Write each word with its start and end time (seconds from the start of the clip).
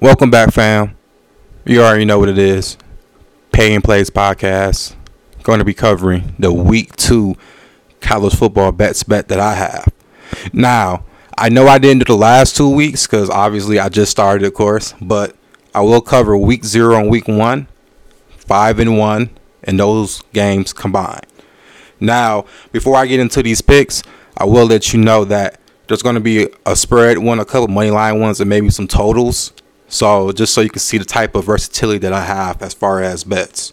Welcome 0.00 0.30
back, 0.30 0.52
fam. 0.52 0.96
You 1.66 1.82
already 1.82 2.04
know 2.04 2.20
what 2.20 2.28
it 2.28 2.38
is. 2.38 2.76
Pay 3.50 3.74
and 3.74 3.82
Plays 3.82 4.10
podcast. 4.10 4.94
Going 5.42 5.58
to 5.58 5.64
be 5.64 5.74
covering 5.74 6.36
the 6.38 6.52
week 6.52 6.94
two 6.94 7.34
college 8.00 8.36
football 8.36 8.70
bets 8.70 9.02
bet 9.02 9.26
that 9.26 9.40
I 9.40 9.54
have. 9.54 9.92
Now, 10.52 11.04
I 11.36 11.48
know 11.48 11.66
I 11.66 11.78
didn't 11.78 12.06
do 12.06 12.12
the 12.12 12.16
last 12.16 12.56
two 12.56 12.70
weeks 12.70 13.08
because 13.08 13.28
obviously 13.28 13.80
I 13.80 13.88
just 13.88 14.12
started, 14.12 14.46
of 14.46 14.54
course, 14.54 14.94
but 15.00 15.34
I 15.74 15.80
will 15.80 16.00
cover 16.00 16.36
week 16.36 16.64
zero 16.64 16.94
and 16.94 17.10
week 17.10 17.26
one, 17.26 17.66
five 18.28 18.78
and 18.78 18.98
one, 18.98 19.30
and 19.64 19.80
those 19.80 20.22
games 20.32 20.72
combined. 20.72 21.26
Now, 21.98 22.44
before 22.70 22.94
I 22.94 23.06
get 23.06 23.18
into 23.18 23.42
these 23.42 23.62
picks, 23.62 24.04
I 24.36 24.44
will 24.44 24.66
let 24.66 24.92
you 24.92 25.00
know 25.00 25.24
that 25.24 25.58
there's 25.88 26.02
going 26.02 26.14
to 26.14 26.20
be 26.20 26.48
a 26.64 26.76
spread 26.76 27.18
one, 27.18 27.40
a 27.40 27.44
couple 27.44 27.66
money 27.66 27.90
line 27.90 28.20
ones, 28.20 28.40
and 28.40 28.48
maybe 28.48 28.70
some 28.70 28.86
totals. 28.86 29.52
So 29.88 30.32
just 30.32 30.52
so 30.52 30.60
you 30.60 30.70
can 30.70 30.80
see 30.80 30.98
the 30.98 31.04
type 31.04 31.34
of 31.34 31.44
versatility 31.46 31.98
that 32.00 32.12
I 32.12 32.24
have 32.24 32.62
as 32.62 32.74
far 32.74 33.02
as 33.02 33.24
bets. 33.24 33.72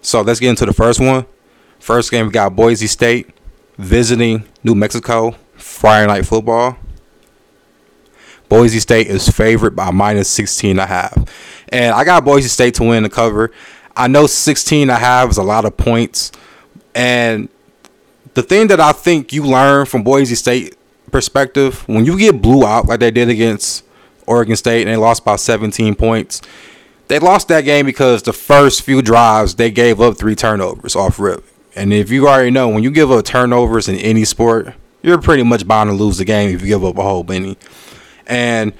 So 0.00 0.22
let's 0.22 0.40
get 0.40 0.50
into 0.50 0.66
the 0.66 0.72
first 0.72 0.98
one. 0.98 1.26
First 1.78 2.10
game 2.10 2.26
we 2.26 2.32
got 2.32 2.56
Boise 2.56 2.86
State 2.86 3.30
visiting 3.76 4.44
New 4.64 4.74
Mexico 4.74 5.32
Friday 5.54 6.06
night 6.06 6.26
football. 6.26 6.76
Boise 8.48 8.80
State 8.80 9.06
is 9.06 9.28
favored 9.28 9.76
by 9.76 9.90
minus 9.90 10.28
16 10.28 10.72
and 10.72 10.80
a 10.80 10.86
half. 10.86 11.14
And 11.68 11.94
I 11.94 12.04
got 12.04 12.24
Boise 12.24 12.48
State 12.48 12.74
to 12.74 12.84
win 12.84 13.04
the 13.04 13.08
cover. 13.08 13.52
I 13.96 14.08
know 14.08 14.26
16 14.26 14.82
and 14.82 14.90
a 14.90 14.96
half 14.96 15.30
is 15.30 15.36
a 15.36 15.42
lot 15.42 15.64
of 15.64 15.76
points. 15.76 16.32
And 16.94 17.48
the 18.34 18.42
thing 18.42 18.68
that 18.68 18.80
I 18.80 18.92
think 18.92 19.32
you 19.32 19.44
learn 19.44 19.86
from 19.86 20.02
Boise 20.02 20.34
State 20.34 20.76
perspective, 21.12 21.86
when 21.88 22.04
you 22.04 22.18
get 22.18 22.42
blew 22.42 22.66
out 22.66 22.86
like 22.86 23.00
they 23.00 23.10
did 23.10 23.28
against 23.28 23.84
Oregon 24.26 24.56
State 24.56 24.82
and 24.82 24.90
they 24.90 24.96
lost 24.96 25.24
by 25.24 25.36
17 25.36 25.94
points, 25.94 26.40
they 27.08 27.18
lost 27.18 27.48
that 27.48 27.62
game 27.62 27.86
because 27.86 28.22
the 28.22 28.32
first 28.32 28.82
few 28.82 29.02
drives 29.02 29.56
they 29.56 29.70
gave 29.70 30.00
up 30.00 30.16
three 30.16 30.36
turnovers 30.36 30.94
off 30.94 31.18
rip. 31.18 31.44
And 31.74 31.92
if 31.92 32.10
you 32.10 32.28
already 32.28 32.50
know, 32.50 32.68
when 32.68 32.82
you 32.82 32.90
give 32.90 33.10
up 33.10 33.24
turnovers 33.24 33.88
in 33.88 33.96
any 33.96 34.24
sport, 34.24 34.74
you're 35.02 35.20
pretty 35.20 35.42
much 35.42 35.66
bound 35.66 35.90
to 35.90 35.94
lose 35.94 36.18
the 36.18 36.24
game 36.24 36.54
if 36.54 36.62
you 36.62 36.68
give 36.68 36.84
up 36.84 36.98
a 36.98 37.02
whole 37.02 37.24
many. 37.24 37.56
And 38.26 38.72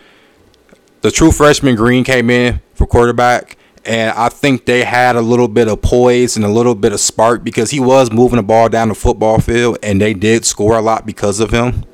the 1.01 1.11
true 1.11 1.33
freshman 1.33 1.77
Green 1.77 2.05
came 2.05 2.31
in 2.31 2.61
for 2.75 2.87
quarterback, 2.87 3.57
and 3.85 4.11
I 4.13 4.29
think 4.29 4.67
they 4.67 4.85
had 4.85 5.17
a 5.17 5.23
little 5.23 5.49
bit 5.49 5.69
of 5.69 5.81
poise 5.81 6.37
and 6.37 6.45
a 6.45 6.49
little 6.49 6.75
bit 6.75 6.93
of 6.93 7.01
spark 7.01 7.43
because 7.43 7.71
he 7.71 7.81
was 7.81 8.13
moving 8.13 8.37
the 8.37 8.43
ball 8.43 8.69
down 8.69 8.89
the 8.89 8.95
football 8.95 9.41
field, 9.41 9.79
and 9.83 10.01
they 10.01 10.15
did 10.15 10.45
score 10.45 10.77
a 10.77 10.83
lot 10.83 11.07
because 11.07 11.41
of 11.41 11.51
him. 11.51 11.85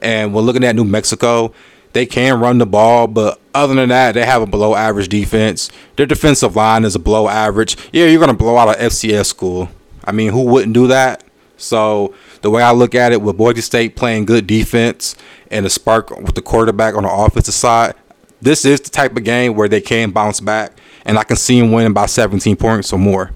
And 0.00 0.32
we're 0.32 0.42
looking 0.42 0.64
at 0.64 0.76
New 0.76 0.84
Mexico, 0.84 1.52
they 1.92 2.06
can 2.06 2.40
run 2.40 2.58
the 2.58 2.66
ball, 2.66 3.06
but 3.06 3.40
other 3.54 3.74
than 3.74 3.88
that, 3.88 4.12
they 4.12 4.24
have 4.24 4.42
a 4.42 4.46
below 4.46 4.74
average 4.74 5.08
defense. 5.08 5.70
Their 5.96 6.06
defensive 6.06 6.56
line 6.56 6.84
is 6.84 6.94
a 6.94 6.98
below 6.98 7.28
average. 7.28 7.76
Yeah, 7.92 8.06
you're 8.06 8.20
going 8.20 8.30
to 8.30 8.36
blow 8.36 8.56
out 8.56 8.76
an 8.78 8.86
FCS 8.88 9.26
school. 9.26 9.68
I 10.04 10.12
mean, 10.12 10.32
who 10.32 10.44
wouldn't 10.44 10.72
do 10.72 10.86
that? 10.86 11.24
So 11.56 12.14
the 12.42 12.50
way 12.50 12.62
I 12.62 12.72
look 12.72 12.94
at 12.94 13.12
it, 13.12 13.20
with 13.20 13.36
Boise 13.36 13.60
State 13.60 13.96
playing 13.96 14.24
good 14.24 14.46
defense 14.46 15.14
and 15.50 15.66
the 15.66 15.70
spark 15.70 16.10
with 16.18 16.34
the 16.34 16.42
quarterback 16.42 16.94
on 16.94 17.02
the 17.02 17.12
offensive 17.12 17.54
side, 17.54 17.94
this 18.40 18.64
is 18.64 18.80
the 18.80 18.90
type 18.90 19.16
of 19.16 19.24
game 19.24 19.54
where 19.54 19.68
they 19.68 19.80
can 19.80 20.10
bounce 20.10 20.40
back, 20.40 20.78
and 21.04 21.18
I 21.18 21.24
can 21.24 21.36
see 21.36 21.60
them 21.60 21.72
winning 21.72 21.92
by 21.92 22.06
17 22.06 22.56
points 22.56 22.92
or 22.92 22.98
more. 22.98 23.32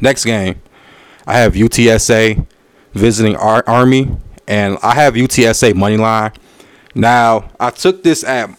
Next 0.00 0.24
game, 0.24 0.60
I 1.26 1.38
have 1.38 1.54
UTSA 1.54 2.46
visiting 2.92 3.36
Ar- 3.36 3.64
Army, 3.66 4.16
and 4.46 4.76
I 4.82 4.94
have 4.94 5.14
UTSA 5.14 5.74
money 5.74 5.96
line. 5.96 6.32
Now 6.94 7.50
I 7.58 7.70
took 7.70 8.02
this 8.02 8.24
at 8.24 8.50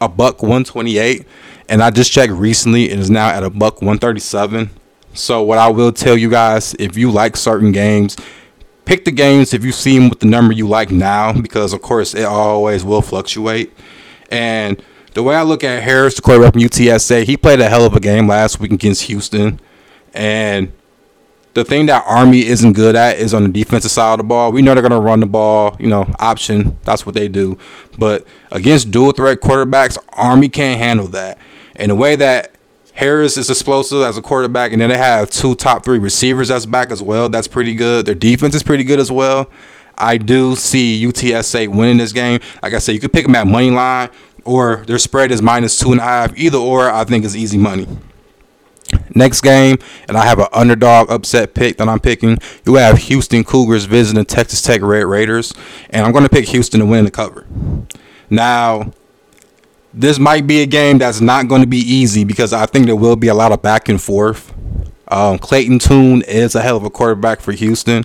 a 0.00 0.08
buck 0.08 0.42
128, 0.42 1.26
and 1.68 1.82
I 1.82 1.90
just 1.90 2.12
checked 2.12 2.32
recently, 2.32 2.90
it 2.90 2.98
is 2.98 3.10
now 3.10 3.28
at 3.28 3.42
a 3.42 3.50
buck 3.50 3.82
137. 3.82 4.70
So 5.14 5.42
what 5.42 5.58
I 5.58 5.68
will 5.68 5.92
tell 5.92 6.16
you 6.16 6.30
guys, 6.30 6.74
if 6.78 6.96
you 6.96 7.10
like 7.10 7.36
certain 7.36 7.72
games, 7.72 8.16
pick 8.84 9.04
the 9.04 9.10
games 9.10 9.52
if 9.52 9.64
you 9.64 9.72
see 9.72 9.98
them 9.98 10.08
with 10.08 10.20
the 10.20 10.26
number 10.26 10.52
you 10.52 10.68
like 10.68 10.90
now, 10.90 11.32
because 11.32 11.72
of 11.72 11.82
course 11.82 12.14
it 12.14 12.24
always 12.24 12.84
will 12.84 13.02
fluctuate. 13.02 13.72
And 14.30 14.82
the 15.14 15.22
way 15.22 15.34
I 15.34 15.42
look 15.42 15.64
at 15.64 15.82
Harris, 15.82 16.14
the 16.14 16.22
quarterback 16.22 16.52
from 16.52 16.62
UTSA, 16.62 17.24
he 17.24 17.36
played 17.36 17.60
a 17.60 17.68
hell 17.68 17.84
of 17.84 17.94
a 17.94 18.00
game 18.00 18.28
last 18.28 18.60
week 18.60 18.72
against 18.72 19.04
Houston, 19.04 19.60
and 20.14 20.72
the 21.54 21.64
thing 21.64 21.86
that 21.86 22.04
Army 22.06 22.46
isn't 22.46 22.74
good 22.74 22.94
at 22.94 23.18
is 23.18 23.34
on 23.34 23.42
the 23.42 23.48
defensive 23.48 23.90
side 23.90 24.12
of 24.12 24.18
the 24.18 24.24
ball. 24.24 24.52
We 24.52 24.62
know 24.62 24.74
they're 24.74 24.82
gonna 24.82 25.00
run 25.00 25.20
the 25.20 25.26
ball, 25.26 25.76
you 25.80 25.88
know, 25.88 26.06
option. 26.18 26.78
That's 26.84 27.04
what 27.04 27.14
they 27.14 27.28
do. 27.28 27.58
But 27.98 28.26
against 28.52 28.90
dual 28.90 29.12
threat 29.12 29.40
quarterbacks, 29.40 29.98
Army 30.12 30.48
can't 30.48 30.78
handle 30.78 31.08
that. 31.08 31.38
And 31.76 31.90
the 31.90 31.94
way 31.94 32.16
that 32.16 32.54
Harris 32.98 33.36
is 33.36 33.48
explosive 33.48 34.02
as 34.02 34.18
a 34.18 34.22
quarterback, 34.22 34.72
and 34.72 34.82
then 34.82 34.90
they 34.90 34.98
have 34.98 35.30
two 35.30 35.54
top 35.54 35.84
three 35.84 35.98
receivers 35.98 36.48
that's 36.48 36.66
back 36.66 36.90
as 36.90 37.00
well. 37.00 37.28
That's 37.28 37.46
pretty 37.46 37.74
good. 37.74 38.06
Their 38.06 38.16
defense 38.16 38.56
is 38.56 38.64
pretty 38.64 38.82
good 38.82 38.98
as 38.98 39.12
well. 39.12 39.48
I 39.96 40.16
do 40.16 40.56
see 40.56 41.04
UTSA 41.04 41.68
winning 41.68 41.98
this 41.98 42.12
game. 42.12 42.40
Like 42.60 42.74
I 42.74 42.78
said, 42.78 42.92
you 42.92 43.00
could 43.00 43.12
pick 43.12 43.26
them 43.26 43.36
at 43.36 43.46
money 43.46 43.70
line, 43.70 44.10
or 44.44 44.84
their 44.86 44.98
spread 44.98 45.30
is 45.30 45.40
minus 45.40 45.78
two 45.78 45.92
and 45.92 46.00
a 46.00 46.04
half. 46.04 46.36
Either 46.36 46.58
or, 46.58 46.90
I 46.90 47.04
think 47.04 47.24
is 47.24 47.36
easy 47.36 47.56
money. 47.56 47.86
Next 49.14 49.40
game, 49.40 49.78
and 50.08 50.16
I 50.16 50.24
have 50.24 50.38
an 50.38 50.48
underdog 50.52 51.10
upset 51.10 51.54
pick 51.54 51.78
that 51.78 51.88
I'm 51.88 52.00
picking. 52.00 52.38
You 52.66 52.74
have 52.74 52.98
Houston 52.98 53.44
Cougars 53.44 53.84
visiting 53.84 54.24
Texas 54.24 54.62
Tech 54.62 54.82
Red 54.82 55.04
Raiders, 55.04 55.52
and 55.90 56.04
I'm 56.04 56.12
going 56.12 56.24
to 56.24 56.30
pick 56.30 56.48
Houston 56.48 56.80
to 56.80 56.86
win 56.86 57.04
the 57.04 57.10
cover. 57.10 57.46
Now, 58.30 58.92
this 59.94 60.18
might 60.18 60.46
be 60.46 60.62
a 60.62 60.66
game 60.66 60.98
that's 60.98 61.20
not 61.20 61.48
going 61.48 61.62
to 61.62 61.66
be 61.66 61.78
easy 61.78 62.24
because 62.24 62.52
I 62.52 62.66
think 62.66 62.86
there 62.86 62.96
will 62.96 63.16
be 63.16 63.28
a 63.28 63.34
lot 63.34 63.52
of 63.52 63.62
back 63.62 63.88
and 63.88 64.00
forth. 64.00 64.54
Um, 65.10 65.38
Clayton 65.38 65.78
Tune 65.78 66.22
is 66.22 66.54
a 66.54 66.60
hell 66.60 66.76
of 66.76 66.84
a 66.84 66.90
quarterback 66.90 67.40
for 67.40 67.52
Houston. 67.52 68.04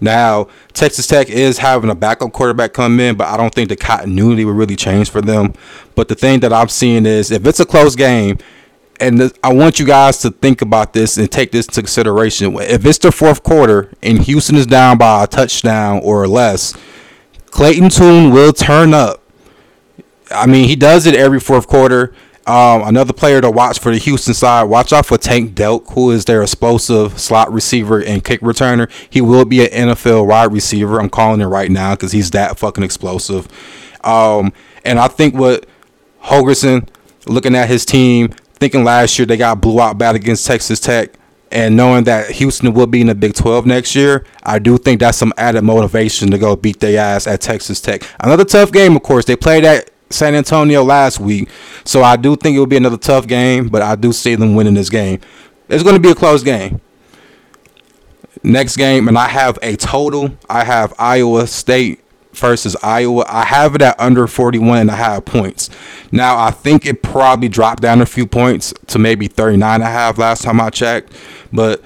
Now, 0.00 0.48
Texas 0.72 1.06
Tech 1.06 1.30
is 1.30 1.58
having 1.58 1.88
a 1.88 1.94
backup 1.94 2.32
quarterback 2.32 2.74
come 2.74 3.00
in, 3.00 3.16
but 3.16 3.28
I 3.28 3.36
don't 3.36 3.54
think 3.54 3.68
the 3.68 3.76
continuity 3.76 4.44
will 4.44 4.52
really 4.52 4.76
change 4.76 5.08
for 5.10 5.22
them. 5.22 5.54
But 5.94 6.08
the 6.08 6.14
thing 6.14 6.40
that 6.40 6.52
I'm 6.52 6.68
seeing 6.68 7.06
is 7.06 7.30
if 7.30 7.46
it's 7.46 7.60
a 7.60 7.64
close 7.64 7.96
game, 7.96 8.38
and 9.00 9.32
I 9.42 9.52
want 9.52 9.78
you 9.78 9.86
guys 9.86 10.18
to 10.18 10.30
think 10.30 10.62
about 10.62 10.92
this 10.92 11.16
and 11.18 11.30
take 11.30 11.50
this 11.50 11.66
into 11.66 11.82
consideration. 11.82 12.54
If 12.54 12.86
it's 12.86 12.98
the 12.98 13.10
fourth 13.10 13.42
quarter 13.42 13.92
and 14.02 14.18
Houston 14.20 14.56
is 14.56 14.66
down 14.66 14.98
by 14.98 15.24
a 15.24 15.26
touchdown 15.26 16.00
or 16.04 16.28
less, 16.28 16.76
Clayton 17.46 17.88
Tune 17.88 18.30
will 18.30 18.52
turn 18.52 18.94
up 18.94 19.22
I 20.34 20.46
mean, 20.46 20.68
he 20.68 20.76
does 20.76 21.06
it 21.06 21.14
every 21.14 21.40
fourth 21.40 21.66
quarter. 21.66 22.14
Um, 22.44 22.82
another 22.82 23.12
player 23.12 23.40
to 23.40 23.50
watch 23.50 23.78
for 23.78 23.92
the 23.92 23.98
Houston 23.98 24.34
side, 24.34 24.64
watch 24.64 24.92
out 24.92 25.06
for 25.06 25.16
Tank 25.16 25.54
Dell, 25.54 25.78
who 25.92 26.10
is 26.10 26.24
their 26.24 26.42
explosive 26.42 27.20
slot 27.20 27.52
receiver 27.52 28.02
and 28.02 28.24
kick 28.24 28.40
returner. 28.40 28.90
He 29.08 29.20
will 29.20 29.44
be 29.44 29.64
an 29.64 29.88
NFL 29.88 30.26
wide 30.26 30.52
receiver. 30.52 31.00
I'm 31.00 31.08
calling 31.08 31.40
it 31.40 31.46
right 31.46 31.70
now 31.70 31.94
because 31.94 32.10
he's 32.10 32.32
that 32.32 32.58
fucking 32.58 32.82
explosive. 32.82 33.46
Um, 34.02 34.52
and 34.84 34.98
I 34.98 35.06
think 35.06 35.34
what 35.34 35.66
Holgorsen, 36.24 36.88
looking 37.26 37.54
at 37.54 37.68
his 37.68 37.84
team, 37.84 38.34
thinking 38.62 38.84
last 38.84 39.18
year 39.18 39.26
they 39.26 39.36
got 39.36 39.60
blew 39.60 39.80
out 39.80 39.98
bad 39.98 40.14
against 40.14 40.46
Texas 40.46 40.78
Tech, 40.78 41.10
and 41.50 41.76
knowing 41.76 42.04
that 42.04 42.30
Houston 42.30 42.72
will 42.72 42.86
be 42.86 43.00
in 43.00 43.08
the 43.08 43.14
Big 43.14 43.34
12 43.34 43.66
next 43.66 43.96
year, 43.96 44.24
I 44.44 44.60
do 44.60 44.78
think 44.78 45.00
that's 45.00 45.18
some 45.18 45.32
added 45.36 45.62
motivation 45.62 46.30
to 46.30 46.38
go 46.38 46.54
beat 46.54 46.78
their 46.78 46.96
ass 47.00 47.26
at 47.26 47.40
Texas 47.40 47.80
Tech. 47.80 48.04
Another 48.20 48.44
tough 48.44 48.70
game, 48.70 48.94
of 48.94 49.02
course. 49.02 49.24
They 49.24 49.34
played 49.34 49.64
at 49.64 49.90
San 50.10 50.36
Antonio 50.36 50.84
last 50.84 51.18
week. 51.18 51.48
So 51.84 52.04
I 52.04 52.14
do 52.16 52.36
think 52.36 52.54
it 52.54 52.60
will 52.60 52.66
be 52.66 52.76
another 52.76 52.96
tough 52.96 53.26
game, 53.26 53.68
but 53.68 53.82
I 53.82 53.96
do 53.96 54.12
see 54.12 54.36
them 54.36 54.54
winning 54.54 54.74
this 54.74 54.90
game. 54.90 55.18
It's 55.68 55.82
going 55.82 55.96
to 55.96 56.00
be 56.00 56.10
a 56.10 56.14
close 56.14 56.44
game. 56.44 56.80
Next 58.44 58.76
game, 58.76 59.08
and 59.08 59.18
I 59.18 59.26
have 59.26 59.58
a 59.60 59.74
total. 59.74 60.30
I 60.48 60.62
have 60.62 60.94
Iowa 61.00 61.48
State 61.48 62.01
versus 62.34 62.76
Iowa. 62.82 63.24
I 63.28 63.44
have 63.44 63.74
it 63.74 63.82
at 63.82 63.98
under 64.00 64.26
41 64.26 64.78
and 64.78 64.90
a 64.90 64.96
half 64.96 65.24
points. 65.24 65.70
Now, 66.10 66.38
I 66.38 66.50
think 66.50 66.86
it 66.86 67.02
probably 67.02 67.48
dropped 67.48 67.82
down 67.82 68.00
a 68.00 68.06
few 68.06 68.26
points 68.26 68.74
to 68.88 68.98
maybe 68.98 69.28
39 69.28 69.74
and 69.74 69.82
a 69.82 69.86
half 69.86 70.18
last 70.18 70.42
time 70.42 70.60
I 70.60 70.70
checked, 70.70 71.12
but 71.52 71.82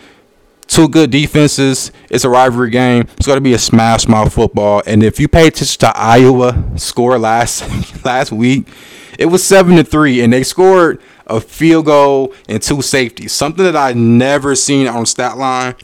two 0.66 0.88
good 0.88 1.10
defenses. 1.10 1.92
It's 2.10 2.24
a 2.24 2.28
rivalry 2.28 2.70
game. 2.70 3.08
It's 3.16 3.26
going 3.26 3.36
to 3.36 3.42
be 3.42 3.54
a 3.54 3.58
smash 3.58 4.08
mouth 4.08 4.32
football. 4.32 4.82
And 4.86 5.02
if 5.02 5.20
you 5.20 5.28
pay 5.28 5.48
attention 5.48 5.80
to 5.80 5.96
Iowa 5.96 6.72
score 6.76 7.18
last 7.18 8.04
last 8.04 8.32
week, 8.32 8.68
it 9.18 9.26
was 9.26 9.42
seven 9.42 9.76
to 9.76 9.84
three, 9.84 10.20
and 10.20 10.32
they 10.32 10.42
scored 10.42 11.00
a 11.26 11.40
field 11.40 11.86
goal 11.86 12.34
and 12.48 12.62
two 12.62 12.82
safeties. 12.82 13.32
Something 13.32 13.64
that 13.64 13.76
I 13.76 13.92
never 13.92 14.54
seen 14.54 14.86
on 14.86 15.06
stat 15.06 15.38
line. 15.38 15.74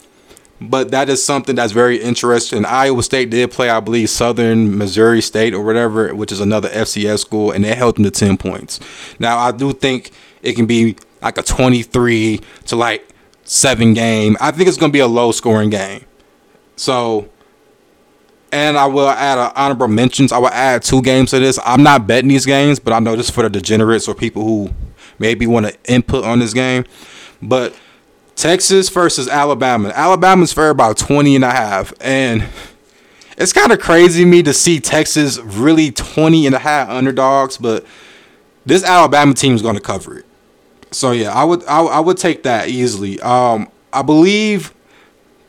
But 0.62 0.90
that 0.90 1.08
is 1.08 1.24
something 1.24 1.56
that's 1.56 1.72
very 1.72 1.96
interesting. 1.96 2.64
Iowa 2.64 3.02
State 3.02 3.30
did 3.30 3.50
play, 3.50 3.68
I 3.70 3.80
believe, 3.80 4.10
Southern 4.10 4.76
Missouri 4.78 5.20
State 5.20 5.54
or 5.54 5.62
whatever, 5.64 6.14
which 6.14 6.32
is 6.32 6.40
another 6.40 6.68
FCS 6.68 7.20
school, 7.20 7.50
and 7.50 7.64
they 7.64 7.74
held 7.74 7.96
them 7.96 8.04
to 8.04 8.10
10 8.10 8.36
points. 8.36 8.80
Now, 9.18 9.38
I 9.38 9.52
do 9.52 9.72
think 9.72 10.12
it 10.42 10.54
can 10.54 10.66
be 10.66 10.96
like 11.20 11.38
a 11.38 11.42
23 11.42 12.40
to 12.66 12.76
like 12.76 13.08
seven 13.44 13.94
game. 13.94 14.36
I 14.40 14.50
think 14.50 14.68
it's 14.68 14.78
going 14.78 14.90
to 14.90 14.96
be 14.96 15.00
a 15.00 15.06
low 15.06 15.32
scoring 15.32 15.70
game. 15.70 16.04
So 16.76 17.28
And 18.52 18.76
I 18.76 18.86
will 18.86 19.08
add 19.08 19.38
a 19.38 19.58
honorable 19.58 19.88
mentions. 19.88 20.30
I 20.30 20.38
will 20.38 20.48
add 20.48 20.82
two 20.82 21.00
games 21.00 21.30
to 21.30 21.40
this. 21.40 21.58
I'm 21.64 21.82
not 21.82 22.06
betting 22.06 22.28
these 22.28 22.44
games, 22.44 22.78
but 22.78 22.92
I 22.92 22.98
know 22.98 23.16
just 23.16 23.32
for 23.32 23.42
the 23.42 23.50
degenerates 23.50 24.08
or 24.08 24.14
people 24.14 24.44
who 24.44 24.70
maybe 25.18 25.46
want 25.46 25.66
to 25.66 25.76
input 25.90 26.24
on 26.24 26.38
this 26.38 26.52
game. 26.52 26.84
But 27.40 27.74
Texas 28.36 28.88
versus 28.88 29.28
Alabama. 29.28 29.90
Alabama's 29.90 30.52
fair 30.52 30.70
about 30.70 30.96
20 30.96 31.36
and 31.36 31.44
a 31.44 31.50
half. 31.50 31.92
And 32.00 32.44
it's 33.36 33.52
kind 33.52 33.72
of 33.72 33.80
crazy 33.80 34.24
me 34.24 34.42
to 34.42 34.52
see 34.52 34.80
Texas 34.80 35.38
really 35.38 35.90
20 35.90 36.46
and 36.46 36.54
a 36.54 36.58
half 36.58 36.88
underdogs, 36.88 37.56
but 37.56 37.84
this 38.64 38.84
Alabama 38.84 39.34
team 39.34 39.54
is 39.54 39.62
going 39.62 39.74
to 39.74 39.80
cover 39.80 40.18
it. 40.18 40.26
So 40.92 41.12
yeah, 41.12 41.32
I 41.32 41.44
would 41.44 41.64
I, 41.64 41.82
I 41.82 42.00
would 42.00 42.18
take 42.18 42.42
that 42.42 42.68
easily. 42.68 43.20
Um, 43.20 43.68
I 43.92 44.02
believe 44.02 44.74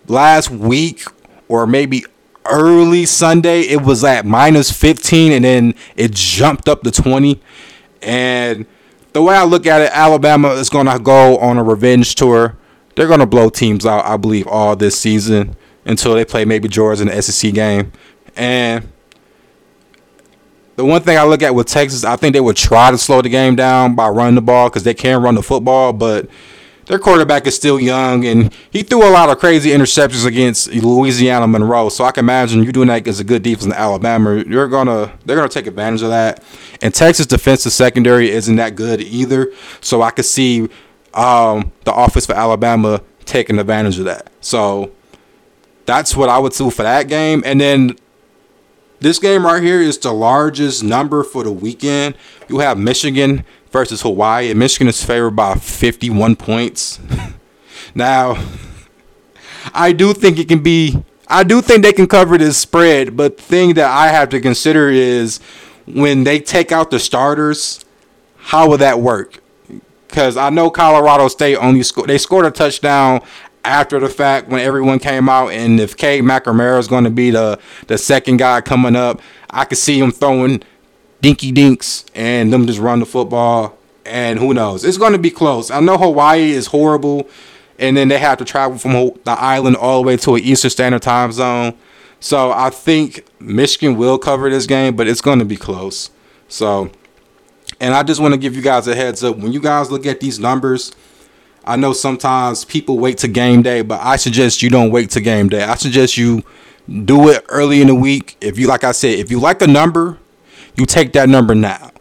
last 0.07 0.49
week 0.49 1.03
or 1.47 1.67
maybe 1.67 2.05
early 2.45 3.05
Sunday 3.05 3.61
it 3.61 3.81
was 3.81 4.03
at 4.03 4.25
minus 4.25 4.71
15 4.71 5.31
and 5.31 5.45
then 5.45 5.75
it 5.95 6.11
jumped 6.11 6.67
up 6.67 6.81
to 6.83 6.91
20 6.91 7.41
and 8.01 8.65
the 9.13 9.21
way 9.21 9.33
I 9.33 9.45
look 9.45 9.65
at 9.65 9.81
it 9.81 9.91
Alabama 9.93 10.49
is 10.49 10.69
going 10.69 10.87
to 10.87 10.99
go 10.99 11.37
on 11.37 11.57
a 11.57 11.63
revenge 11.63 12.15
tour. 12.15 12.57
They're 12.95 13.07
going 13.07 13.19
to 13.19 13.25
blow 13.25 13.49
teams 13.49 13.85
out 13.85 14.05
I 14.05 14.17
believe 14.17 14.47
all 14.47 14.75
this 14.75 14.99
season 14.99 15.55
until 15.85 16.13
they 16.13 16.25
play 16.25 16.45
maybe 16.45 16.67
Georgia 16.67 17.01
in 17.01 17.07
the 17.07 17.21
SEC 17.21 17.53
game. 17.53 17.91
And 18.35 18.87
the 20.75 20.85
one 20.85 21.01
thing 21.01 21.17
I 21.17 21.23
look 21.23 21.41
at 21.41 21.53
with 21.53 21.67
Texas, 21.67 22.03
I 22.03 22.15
think 22.15 22.33
they 22.33 22.41
would 22.41 22.57
try 22.57 22.91
to 22.91 22.97
slow 22.97 23.21
the 23.21 23.29
game 23.29 23.55
down 23.55 23.95
by 23.95 24.09
running 24.09 24.35
the 24.35 24.41
ball 24.41 24.69
because 24.69 24.83
they 24.83 24.93
can 24.93 25.21
run 25.21 25.35
the 25.35 25.43
football, 25.43 25.93
but 25.93 26.29
their 26.85 26.99
quarterback 26.99 27.47
is 27.47 27.55
still 27.55 27.79
young 27.79 28.25
and 28.25 28.53
he 28.71 28.83
threw 28.83 29.07
a 29.07 29.11
lot 29.11 29.29
of 29.29 29.39
crazy 29.39 29.69
interceptions 29.69 30.25
against 30.25 30.67
Louisiana 30.73 31.47
Monroe. 31.47 31.89
So 31.89 32.03
I 32.03 32.11
can 32.11 32.25
imagine 32.25 32.63
you 32.63 32.71
doing 32.71 32.87
that 32.89 33.07
as 33.07 33.19
a 33.19 33.23
good 33.23 33.43
defense 33.43 33.65
in 33.65 33.73
Alabama. 33.73 34.43
You're 34.45 34.67
gonna 34.67 35.17
they're 35.25 35.37
gonna 35.37 35.49
take 35.49 35.67
advantage 35.67 36.01
of 36.01 36.09
that. 36.09 36.43
And 36.81 36.93
Texas 36.93 37.25
defensive 37.25 37.71
secondary 37.71 38.31
isn't 38.31 38.55
that 38.57 38.75
good 38.75 38.99
either. 38.99 39.53
So 39.79 40.01
I 40.01 40.11
could 40.11 40.25
see 40.25 40.67
um, 41.13 41.71
the 41.85 41.91
office 41.91 42.25
for 42.25 42.33
Alabama 42.33 43.01
taking 43.25 43.59
advantage 43.59 43.99
of 43.99 44.05
that. 44.05 44.31
So 44.41 44.91
that's 45.85 46.15
what 46.15 46.29
I 46.29 46.39
would 46.39 46.53
do 46.53 46.69
for 46.69 46.83
that 46.83 47.07
game. 47.07 47.43
And 47.45 47.59
then 47.59 47.95
this 48.99 49.19
game 49.19 49.45
right 49.45 49.61
here 49.61 49.81
is 49.81 49.97
the 49.97 50.13
largest 50.13 50.83
number 50.83 51.23
for 51.23 51.43
the 51.43 51.51
weekend. 51.51 52.15
You 52.47 52.59
have 52.59 52.77
Michigan 52.77 53.43
versus 53.69 54.01
Hawaii, 54.01 54.49
and 54.49 54.57
Michigan 54.57 54.87
is 54.87 55.03
favored 55.03 55.35
by 55.35 55.55
51 55.55 56.37
points. 56.37 56.99
now, 57.95 58.41
I 59.73 59.91
do 59.91 60.13
think 60.13 60.39
it 60.39 60.47
can 60.47 60.63
be. 60.63 61.03
I 61.27 61.43
do 61.43 61.61
think 61.61 61.83
they 61.83 61.93
can 61.93 62.07
cover 62.07 62.37
this 62.37 62.57
spread, 62.57 63.17
but 63.17 63.37
the 63.37 63.43
thing 63.43 63.73
that 63.73 63.89
I 63.89 64.09
have 64.09 64.29
to 64.29 64.39
consider 64.39 64.89
is 64.89 65.39
when 65.85 66.23
they 66.23 66.39
take 66.39 66.71
out 66.71 66.91
the 66.91 66.99
starters, 66.99 67.83
how 68.37 68.69
will 68.69 68.77
that 68.77 68.99
work? 68.99 69.42
Because 70.13 70.37
I 70.37 70.51
know 70.51 70.69
Colorado 70.69 71.27
State 71.27 71.55
only 71.55 71.81
scored. 71.81 72.07
They 72.07 72.19
scored 72.19 72.45
a 72.45 72.51
touchdown 72.51 73.23
after 73.65 73.99
the 73.99 74.07
fact 74.07 74.47
when 74.47 74.61
everyone 74.61 74.99
came 74.99 75.27
out 75.27 75.47
and 75.47 75.79
if 75.79 75.97
Cade 75.97 76.23
McNamara 76.23 76.77
is 76.77 76.87
going 76.87 77.05
to 77.05 77.09
be 77.09 77.31
the 77.31 77.59
the 77.87 77.97
second 77.97 78.37
guy 78.37 78.61
coming 78.61 78.95
up, 78.95 79.23
I 79.49 79.65
could 79.65 79.79
see 79.79 79.97
him 79.97 80.11
throwing 80.11 80.61
dinky 81.21 81.51
dinks 81.51 82.05
and 82.13 82.53
them 82.53 82.67
just 82.67 82.77
run 82.77 82.99
the 82.99 83.07
football 83.07 83.75
and 84.05 84.37
who 84.37 84.53
knows. 84.53 84.85
It's 84.85 84.99
going 84.99 85.13
to 85.13 85.17
be 85.17 85.31
close. 85.31 85.71
I 85.71 85.79
know 85.79 85.97
Hawaii 85.97 86.51
is 86.51 86.67
horrible 86.67 87.27
and 87.79 87.97
then 87.97 88.07
they 88.07 88.19
have 88.19 88.37
to 88.37 88.45
travel 88.45 88.77
from 88.77 88.91
the 88.91 89.31
island 89.31 89.77
all 89.77 90.03
the 90.03 90.07
way 90.09 90.17
to 90.17 90.35
an 90.35 90.43
Eastern 90.43 90.69
Standard 90.69 91.01
Time 91.01 91.31
zone. 91.31 91.75
So 92.19 92.51
I 92.51 92.69
think 92.69 93.25
Michigan 93.39 93.97
will 93.97 94.19
cover 94.19 94.47
this 94.51 94.67
game, 94.67 94.95
but 94.95 95.07
it's 95.07 95.21
going 95.21 95.39
to 95.39 95.45
be 95.45 95.57
close. 95.57 96.11
So 96.49 96.91
and 97.83 97.93
I 97.93 98.03
just 98.03 98.19
want 98.19 98.33
to 98.33 98.39
give 98.39 98.55
you 98.55 98.61
guys 98.61 98.87
a 98.87 98.95
heads 98.95 99.23
up 99.23 99.37
when 99.37 99.53
you 99.53 99.59
guys 99.59 99.91
look 99.91 100.05
at 100.05 100.19
these 100.19 100.39
numbers 100.39 100.93
I 101.65 101.75
know 101.77 101.93
sometimes 101.93 102.65
people 102.65 102.99
wait 102.99 103.19
to 103.19 103.27
game 103.27 103.61
day, 103.61 103.81
but 103.81 104.01
I 104.01 104.17
suggest 104.17 104.61
you 104.61 104.69
don't 104.69 104.91
wait 104.91 105.11
to 105.11 105.21
game 105.21 105.47
day. 105.47 105.63
I 105.63 105.75
suggest 105.75 106.17
you 106.17 106.43
do 107.05 107.29
it 107.29 107.45
early 107.47 107.81
in 107.81 107.87
the 107.87 107.95
week. 107.95 108.35
If 108.41 108.59
you 108.59 108.67
like 108.67 108.83
I 108.83 108.91
said, 108.91 109.19
if 109.19 109.31
you 109.31 109.39
like 109.39 109.61
a 109.61 109.67
number, 109.67 110.17
you 110.75 110.85
take 110.85 111.13
that 111.13 111.29
number 111.29 111.55
now. 111.55 111.91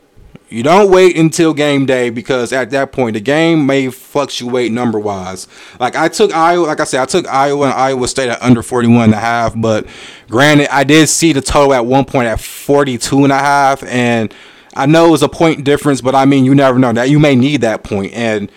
You 0.48 0.62
don't 0.62 0.90
wait 0.90 1.16
until 1.16 1.54
game 1.54 1.86
day 1.86 2.10
because 2.10 2.52
at 2.52 2.70
that 2.70 2.92
point 2.92 3.14
the 3.14 3.20
game 3.20 3.64
may 3.64 3.88
fluctuate 3.88 4.70
number 4.70 4.98
wise. 4.98 5.46
Like 5.80 5.96
I 5.96 6.08
took 6.08 6.34
Iowa, 6.34 6.66
like 6.66 6.80
I 6.80 6.84
said, 6.84 7.00
I 7.00 7.06
took 7.06 7.26
Iowa 7.26 7.66
and 7.66 7.74
Iowa 7.74 8.06
State 8.08 8.28
at 8.28 8.42
under 8.42 8.62
41 8.62 9.04
and 9.04 9.14
a 9.14 9.18
half, 9.18 9.54
but 9.56 9.86
granted 10.28 10.68
I 10.74 10.84
did 10.84 11.08
see 11.08 11.32
the 11.32 11.40
total 11.40 11.72
at 11.72 11.86
one 11.86 12.04
point 12.04 12.26
at 12.26 12.40
42 12.40 13.22
and 13.24 13.32
a 13.32 13.38
half 13.38 13.82
and 13.84 14.34
I 14.74 14.86
know 14.86 15.08
it 15.08 15.10
was 15.10 15.22
a 15.22 15.28
point 15.28 15.64
difference, 15.64 16.00
but 16.00 16.14
I 16.14 16.24
mean 16.24 16.44
you 16.44 16.54
never 16.54 16.78
know 16.78 16.92
that 16.92 17.10
you 17.10 17.18
may 17.18 17.34
need 17.34 17.60
that 17.60 17.84
point 17.84 18.12
and 18.12 18.50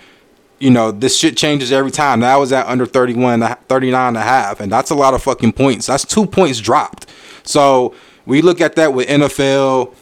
you 0.58 0.70
know, 0.70 0.90
this 0.90 1.16
shit 1.16 1.36
changes 1.36 1.70
every 1.70 1.90
time. 1.90 2.20
Now 2.20 2.34
I 2.34 2.36
was 2.38 2.52
at 2.52 2.66
under 2.66 2.86
31, 2.86 3.40
39 3.68 4.08
and 4.08 4.16
a 4.16 4.20
half, 4.20 4.60
and 4.60 4.72
that's 4.72 4.90
a 4.90 4.94
lot 4.94 5.14
of 5.14 5.22
fucking 5.22 5.52
points. 5.52 5.86
That's 5.86 6.04
two 6.04 6.26
points 6.26 6.60
dropped. 6.60 7.10
So 7.42 7.94
we 8.24 8.42
look 8.42 8.60
at 8.60 8.74
that 8.76 8.94
with 8.94 9.06
NFL, 9.08 9.94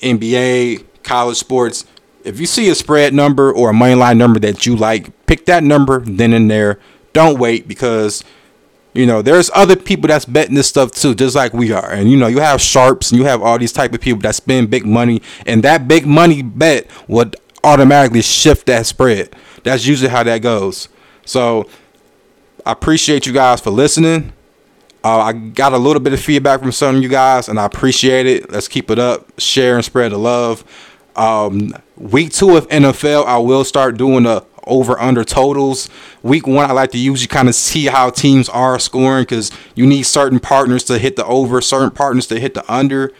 NBA, 0.00 0.84
college 1.02 1.38
sports. 1.38 1.86
If 2.22 2.38
you 2.38 2.46
see 2.46 2.68
a 2.68 2.74
spread 2.74 3.14
number 3.14 3.52
or 3.52 3.70
a 3.70 3.74
money 3.74 3.94
line 3.94 4.18
number 4.18 4.38
that 4.40 4.66
you 4.66 4.76
like, 4.76 5.26
pick 5.26 5.46
that 5.46 5.62
number 5.62 6.00
then 6.00 6.32
and 6.32 6.50
there. 6.50 6.78
Don't 7.12 7.38
wait 7.38 7.68
because 7.68 8.24
you 8.94 9.06
know 9.06 9.22
there's 9.22 9.50
other 9.54 9.76
people 9.76 10.08
that's 10.08 10.24
betting 10.24 10.54
this 10.54 10.68
stuff 10.68 10.92
too, 10.92 11.14
just 11.14 11.36
like 11.36 11.52
we 11.52 11.72
are. 11.72 11.90
And 11.90 12.10
you 12.10 12.16
know 12.16 12.26
you 12.26 12.38
have 12.38 12.60
sharps 12.60 13.10
and 13.10 13.18
you 13.20 13.26
have 13.26 13.42
all 13.42 13.58
these 13.58 13.72
type 13.72 13.92
of 13.92 14.00
people 14.00 14.22
that 14.22 14.34
spend 14.34 14.70
big 14.70 14.86
money, 14.86 15.20
and 15.46 15.62
that 15.64 15.86
big 15.88 16.06
money 16.06 16.42
bet 16.42 16.86
would 17.08 17.36
automatically 17.62 18.22
shift 18.22 18.66
that 18.66 18.86
spread. 18.86 19.34
That's 19.64 19.86
usually 19.86 20.10
how 20.10 20.22
that 20.22 20.38
goes. 20.38 20.88
So 21.24 21.68
I 22.64 22.72
appreciate 22.72 23.26
you 23.26 23.32
guys 23.32 23.60
for 23.60 23.70
listening. 23.70 24.32
Uh, 25.02 25.18
I 25.18 25.32
got 25.32 25.74
a 25.74 25.78
little 25.78 26.00
bit 26.00 26.14
of 26.14 26.20
feedback 26.20 26.60
from 26.60 26.72
some 26.72 26.96
of 26.96 27.02
you 27.02 27.10
guys, 27.10 27.48
and 27.48 27.58
I 27.58 27.66
appreciate 27.66 28.26
it. 28.26 28.50
Let's 28.50 28.68
keep 28.68 28.90
it 28.90 28.98
up, 28.98 29.38
share 29.38 29.76
and 29.76 29.84
spread 29.84 30.12
the 30.12 30.18
love. 30.18 30.64
Um, 31.14 31.74
week 31.96 32.32
two 32.32 32.56
of 32.56 32.66
NFL, 32.68 33.26
I 33.26 33.36
will 33.38 33.64
start 33.64 33.98
doing 33.98 34.24
the 34.24 34.44
over 34.66 34.98
under 35.00 35.24
totals. 35.24 35.88
Week 36.22 36.46
one, 36.46 36.68
I 36.70 36.72
like 36.72 36.90
to 36.92 36.98
usually 36.98 37.28
kind 37.28 37.48
of 37.48 37.54
see 37.54 37.86
how 37.86 38.10
teams 38.10 38.48
are 38.48 38.78
scoring 38.78 39.22
because 39.22 39.50
you 39.74 39.86
need 39.86 40.02
certain 40.02 40.40
partners 40.40 40.84
to 40.84 40.98
hit 40.98 41.16
the 41.16 41.24
over, 41.26 41.60
certain 41.60 41.90
partners 41.90 42.26
to 42.28 42.40
hit 42.40 42.54
the 42.54 42.72
under, 42.72 43.12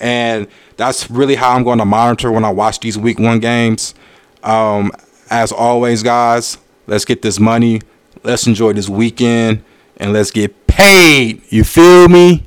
and 0.00 0.48
that's 0.76 1.10
really 1.10 1.36
how 1.36 1.52
I'm 1.52 1.64
going 1.64 1.78
to 1.78 1.84
monitor 1.84 2.30
when 2.32 2.44
I 2.44 2.50
watch 2.50 2.80
these 2.80 2.98
week 2.98 3.18
one 3.18 3.40
games. 3.40 3.94
Um, 4.42 4.90
as 5.30 5.52
always, 5.52 6.02
guys, 6.02 6.58
let's 6.86 7.04
get 7.04 7.22
this 7.22 7.38
money. 7.38 7.80
Let's 8.22 8.46
enjoy 8.46 8.72
this 8.72 8.88
weekend 8.88 9.64
and 9.96 10.12
let's 10.12 10.30
get 10.30 10.66
paid. 10.66 11.42
You 11.50 11.64
feel 11.64 12.08
me? 12.08 12.44